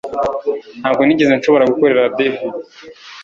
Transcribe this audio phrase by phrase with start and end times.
[0.79, 2.53] Ntabwo nigeze nshobora gukorera David